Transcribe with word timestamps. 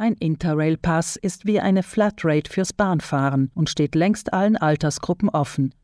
Ein 0.00 0.14
Interrail-Pass 0.14 1.16
ist 1.16 1.44
wie 1.44 1.60
eine 1.60 1.82
Flatrate 1.82 2.50
fürs 2.50 2.72
Bahnfahren 2.72 3.50
und 3.54 3.68
steht 3.68 3.94
längst 3.94 4.32
allen 4.32 4.56
Altersgruppen 4.56 5.28
offen. 5.28 5.74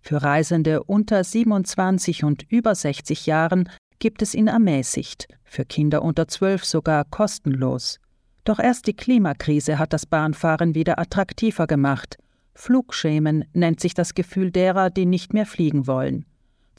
Für 0.00 0.20
Reisende 0.20 0.82
unter 0.82 1.22
27 1.22 2.24
und 2.24 2.42
über 2.50 2.74
60 2.74 3.26
Jahren 3.26 3.68
gibt 4.00 4.22
es 4.22 4.34
ihn 4.34 4.48
ermäßigt, 4.48 5.28
für 5.44 5.64
Kinder 5.64 6.02
unter 6.02 6.26
12 6.26 6.64
sogar 6.64 7.04
kostenlos. 7.04 8.00
Doch 8.42 8.58
erst 8.58 8.88
die 8.88 8.96
Klimakrise 8.96 9.78
hat 9.78 9.92
das 9.92 10.04
Bahnfahren 10.04 10.74
wieder 10.74 10.98
attraktiver 10.98 11.68
gemacht. 11.68 12.16
Flugschämen 12.56 13.44
nennt 13.52 13.78
sich 13.78 13.94
das 13.94 14.14
Gefühl 14.14 14.50
derer, 14.50 14.90
die 14.90 15.06
nicht 15.06 15.32
mehr 15.32 15.46
fliegen 15.46 15.86
wollen. 15.86 16.26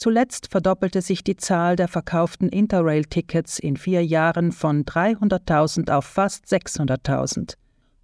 Zuletzt 0.01 0.47
verdoppelte 0.47 1.03
sich 1.03 1.23
die 1.23 1.35
Zahl 1.35 1.75
der 1.75 1.87
verkauften 1.87 2.49
Interrail-Tickets 2.49 3.59
in 3.59 3.77
vier 3.77 4.03
Jahren 4.03 4.51
von 4.51 4.83
300.000 4.83 5.91
auf 5.91 6.05
fast 6.05 6.45
600.000. 6.47 7.53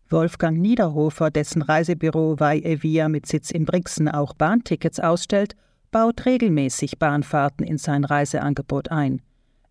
Wolfgang 0.07 0.59
Niederhofer, 0.59 1.31
dessen 1.31 1.63
Reisebüro 1.63 2.40
Vai 2.40 2.59
mit 3.09 3.26
Sitz 3.26 3.49
in 3.49 3.66
Brixen 3.66 4.07
auch 4.09 4.35
Bahntickets 4.35 4.99
ausstellt, 4.99 5.55
baut 5.90 6.27
regelmäßig 6.27 6.99
Bahnfahrten 6.99 7.66
in 7.66 7.80
sein 7.80 8.04
Reiseangebot 8.04 8.91
ein. 8.91 9.23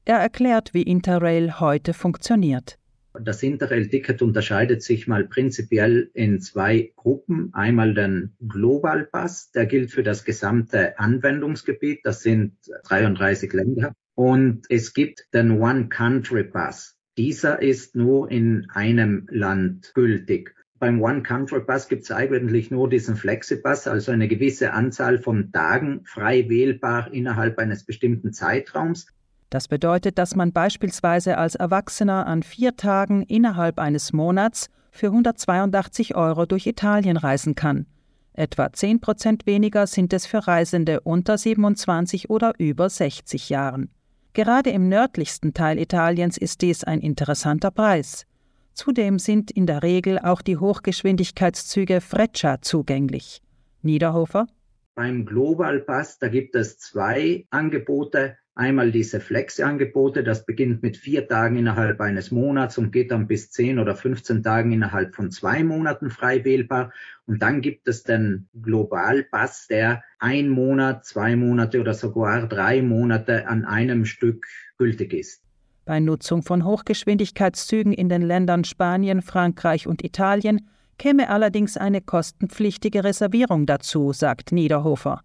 Er 0.05 0.19
erklärt, 0.19 0.75
wie 0.75 0.83
Interrail 0.83 1.61
heute 1.61 1.95
funktioniert. 1.95 2.77
Das 3.23 3.43
Interrail-Ticket 3.43 4.23
unterscheidet 4.23 4.83
sich 4.83 5.07
mal 5.07 5.27
prinzipiell 5.27 6.11
in 6.15 6.41
zwei 6.41 6.93
Gruppen. 6.97 7.51
Einmal 7.53 7.95
den 7.95 8.35
Global 8.47 9.05
Pass, 9.05 9.51
der 9.51 9.67
gilt 9.67 9.91
für 9.91 10.03
das 10.03 10.25
gesamte 10.25 10.99
Anwendungsgebiet, 10.99 12.01
das 12.05 12.23
sind 12.23 12.57
33 12.89 13.53
Länder. 13.53 13.93
Und 14.15 14.67
es 14.69 14.95
gibt 14.95 15.27
den 15.35 15.61
One 15.61 15.89
Country 15.89 16.45
Pass. 16.45 16.97
Dieser 17.19 17.63
ist 17.63 17.97
nur 17.97 18.31
in 18.31 18.69
einem 18.71 19.27
Land 19.31 19.93
gültig. 19.95 20.55
Beim 20.79 21.01
One 21.01 21.23
Country 21.23 21.61
Pass 21.61 21.89
gibt 21.89 22.03
es 22.03 22.11
eigentlich 22.11 22.71
nur 22.71 22.91
diesen 22.91 23.17
Flexipass, 23.17 23.89
also 23.89 24.13
eine 24.13 24.29
gewisse 24.29 24.75
Anzahl 24.75 25.19
von 25.19 25.51
Tagen 25.51 26.03
frei 26.05 26.51
wählbar 26.51 27.11
innerhalb 27.13 27.59
eines 27.59 27.85
bestimmten 27.85 28.35
Zeitraums. 28.35 29.07
Das 29.51 29.69
bedeutet, 29.69 30.19
dass 30.19 30.35
man 30.35 30.53
beispielsweise 30.53 31.39
als 31.39 31.55
Erwachsener 31.55 32.27
an 32.27 32.43
vier 32.43 32.77
Tagen 32.77 33.23
innerhalb 33.23 33.79
eines 33.79 34.13
Monats 34.13 34.69
für 34.91 35.07
182 35.07 36.17
Euro 36.17 36.47
durch 36.47 36.67
Italien 36.67 37.17
reisen 37.17 37.55
kann. 37.55 37.87
Etwa 38.33 38.73
10 38.73 39.01
Prozent 39.01 39.47
weniger 39.47 39.87
sind 39.87 40.13
es 40.13 40.27
für 40.27 40.47
Reisende 40.47 41.01
unter 41.01 41.39
27 41.39 42.29
oder 42.29 42.53
über 42.59 42.91
60 42.91 43.49
Jahren. 43.49 43.91
Gerade 44.35 44.71
im 44.71 44.89
nördlichsten 44.89 45.55
Teil 45.55 45.79
Italiens 45.79 46.37
ist 46.37 46.61
dies 46.61 46.85
ein 46.85 47.01
interessanter 47.01 47.71
Preis. 47.71 48.27
Zudem 48.75 49.19
sind 49.19 49.51
in 49.51 49.67
der 49.67 49.83
Regel 49.83 50.19
auch 50.19 50.43
die 50.43 50.59
Hochgeschwindigkeitszüge 50.59 52.03
Freccia 52.03 52.61
zugänglich. 52.61 53.41
Niederhofer? 53.81 54.47
Beim 54.95 55.25
Global 55.25 55.81
Pass, 55.81 56.19
da 56.19 56.29
gibt 56.29 56.55
es 56.55 56.79
zwei 56.79 57.47
Angebote. 57.49 58.37
Einmal 58.59 58.91
diese 58.91 59.21
Flex-Angebote, 59.21 60.25
das 60.25 60.47
beginnt 60.47 60.83
mit 60.83 60.97
vier 60.97 61.29
Tagen 61.29 61.57
innerhalb 61.57 62.01
eines 62.01 62.31
Monats 62.31 62.79
und 62.79 62.91
geht 62.91 63.11
dann 63.11 63.27
bis 63.27 63.51
zehn 63.51 63.79
oder 63.79 63.95
15 63.95 64.43
Tagen 64.43 64.73
innerhalb 64.73 65.15
von 65.15 65.31
zwei 65.31 65.63
Monaten 65.63 66.09
frei 66.09 66.43
wählbar. 66.43 66.91
Und 67.27 67.43
dann 67.43 67.61
gibt 67.61 67.87
es 67.87 68.03
den 68.03 68.49
Globalpass, 68.63 69.67
der 69.67 70.03
ein 70.19 70.49
Monat, 70.49 71.05
zwei 71.05 71.37
Monate 71.37 71.79
oder 71.79 71.93
sogar 71.93 72.49
drei 72.49 72.81
Monate 72.81 73.47
an 73.47 73.67
einem 73.67 74.07
Stück 74.07 74.47
gültig 74.79 75.13
ist. 75.13 75.43
Bei 75.85 76.01
Nutzung 76.01 76.43
von 76.43 76.65
Hochgeschwindigkeitszügen 76.65 77.93
in 77.93 78.09
den 78.09 78.23
Ländern 78.23 78.65
Spanien, 78.65 79.21
Frankreich 79.21 79.87
und 79.87 80.03
Italien 80.03 80.67
käme 80.97 81.29
allerdings 81.29 81.77
eine 81.77 82.01
kostenpflichtige 82.01 83.05
Reservierung 83.05 83.67
dazu, 83.67 84.15
sagt 84.15 84.51
Niederhofer. 84.51 85.21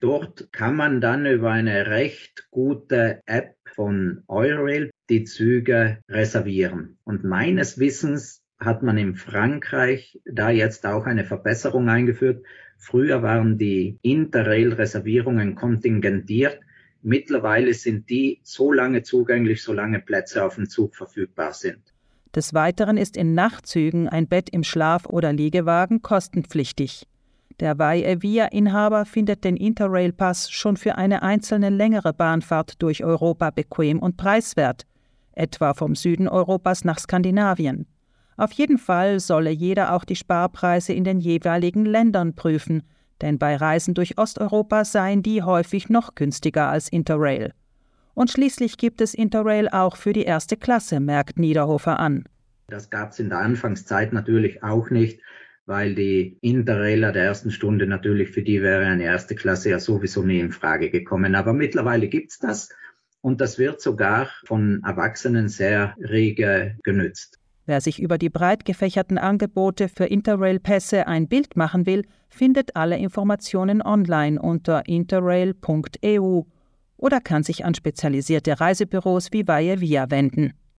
Dort 0.00 0.52
kann 0.52 0.76
man 0.76 1.00
dann 1.00 1.24
über 1.24 1.50
eine 1.50 1.86
recht 1.86 2.48
gute 2.50 3.22
App 3.24 3.56
von 3.74 4.22
Eurail 4.28 4.90
die 5.08 5.24
Züge 5.24 5.98
reservieren. 6.08 6.98
Und 7.04 7.24
meines 7.24 7.78
Wissens 7.78 8.42
hat 8.58 8.82
man 8.82 8.98
in 8.98 9.14
Frankreich 9.14 10.18
da 10.24 10.50
jetzt 10.50 10.86
auch 10.86 11.06
eine 11.06 11.24
Verbesserung 11.24 11.88
eingeführt. 11.88 12.44
Früher 12.76 13.22
waren 13.22 13.58
die 13.58 13.98
Interrail-Reservierungen 14.02 15.54
kontingentiert. 15.54 16.60
Mittlerweile 17.02 17.72
sind 17.72 18.10
die 18.10 18.40
so 18.42 18.72
lange 18.72 19.02
zugänglich, 19.02 19.62
solange 19.62 20.00
Plätze 20.00 20.44
auf 20.44 20.56
dem 20.56 20.68
Zug 20.68 20.96
verfügbar 20.96 21.52
sind. 21.52 21.94
Des 22.34 22.52
Weiteren 22.52 22.98
ist 22.98 23.16
in 23.16 23.34
Nachtzügen 23.34 24.08
ein 24.08 24.26
Bett 24.26 24.50
im 24.50 24.62
Schlaf- 24.62 25.06
oder 25.06 25.32
Liegewagen 25.32 26.02
kostenpflichtig. 26.02 27.06
Der 27.58 27.78
Vai-Via-Inhaber 27.78 29.06
findet 29.06 29.42
den 29.44 29.56
Interrail-Pass 29.56 30.50
schon 30.50 30.76
für 30.76 30.96
eine 30.96 31.22
einzelne 31.22 31.70
längere 31.70 32.12
Bahnfahrt 32.12 32.82
durch 32.82 33.02
Europa 33.02 33.50
bequem 33.50 33.98
und 33.98 34.18
preiswert, 34.18 34.86
etwa 35.32 35.72
vom 35.72 35.94
Süden 35.94 36.28
Europas 36.28 36.84
nach 36.84 36.98
Skandinavien. 36.98 37.86
Auf 38.36 38.52
jeden 38.52 38.76
Fall 38.76 39.20
solle 39.20 39.50
jeder 39.50 39.94
auch 39.94 40.04
die 40.04 40.16
Sparpreise 40.16 40.92
in 40.92 41.04
den 41.04 41.18
jeweiligen 41.18 41.86
Ländern 41.86 42.34
prüfen, 42.34 42.82
denn 43.22 43.38
bei 43.38 43.56
Reisen 43.56 43.94
durch 43.94 44.18
Osteuropa 44.18 44.84
seien 44.84 45.22
die 45.22 45.42
häufig 45.42 45.88
noch 45.88 46.14
günstiger 46.14 46.68
als 46.68 46.90
Interrail. 46.90 47.54
Und 48.12 48.30
schließlich 48.30 48.76
gibt 48.76 49.00
es 49.00 49.14
Interrail 49.14 49.68
auch 49.70 49.96
für 49.96 50.12
die 50.12 50.24
erste 50.24 50.58
Klasse, 50.58 51.00
merkt 51.00 51.38
Niederhofer 51.38 51.98
an. 51.98 52.24
Das 52.68 52.90
gab 52.90 53.12
es 53.12 53.18
in 53.18 53.30
der 53.30 53.38
Anfangszeit 53.38 54.12
natürlich 54.12 54.62
auch 54.62 54.90
nicht 54.90 55.20
weil 55.66 55.94
die 55.94 56.38
Interrailer 56.40 57.12
der 57.12 57.24
ersten 57.24 57.50
Stunde 57.50 57.86
natürlich 57.86 58.30
für 58.30 58.42
die 58.42 58.62
wäre 58.62 58.86
eine 58.86 59.04
erste 59.04 59.34
Klasse 59.34 59.70
ja 59.70 59.80
sowieso 59.80 60.22
nie 60.22 60.38
in 60.38 60.52
Frage 60.52 60.90
gekommen. 60.90 61.34
Aber 61.34 61.52
mittlerweile 61.52 62.08
gibt's 62.08 62.38
das 62.38 62.70
und 63.20 63.40
das 63.40 63.58
wird 63.58 63.80
sogar 63.80 64.28
von 64.44 64.82
Erwachsenen 64.84 65.48
sehr 65.48 65.96
rege 65.98 66.76
genützt. 66.84 67.40
Wer 67.66 67.80
sich 67.80 68.00
über 68.00 68.16
die 68.16 68.30
breit 68.30 68.64
gefächerten 68.64 69.18
Angebote 69.18 69.88
für 69.88 70.04
Interrail-Pässe 70.04 71.08
ein 71.08 71.26
Bild 71.26 71.56
machen 71.56 71.84
will, 71.84 72.04
findet 72.28 72.76
alle 72.76 72.96
Informationen 72.96 73.82
online 73.82 74.40
unter 74.40 74.86
interrail.eu 74.86 76.42
oder 76.96 77.20
kann 77.20 77.42
sich 77.42 77.64
an 77.64 77.74
spezialisierte 77.74 78.60
Reisebüros 78.60 79.32
wie 79.32 79.48
Vaie 79.48 79.80
Via 79.80 80.10
wenden. 80.10 80.52